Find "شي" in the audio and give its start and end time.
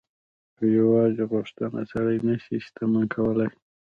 2.43-2.55